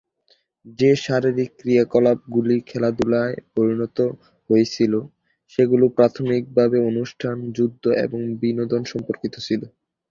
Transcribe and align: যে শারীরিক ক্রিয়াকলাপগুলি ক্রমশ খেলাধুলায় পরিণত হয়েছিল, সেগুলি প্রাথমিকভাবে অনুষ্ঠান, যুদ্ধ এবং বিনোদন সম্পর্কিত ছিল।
যে 0.79 0.91
শারীরিক 1.03 1.49
ক্রিয়াকলাপগুলি 1.59 2.57
ক্রমশ 2.57 2.67
খেলাধুলায় 2.69 3.35
পরিণত 3.55 3.97
হয়েছিল, 4.49 4.93
সেগুলি 5.53 5.85
প্রাথমিকভাবে 5.97 6.77
অনুষ্ঠান, 6.89 7.35
যুদ্ধ 7.57 7.83
এবং 8.05 8.19
বিনোদন 8.41 8.81
সম্পর্কিত 8.91 9.33
ছিল। 9.39 9.61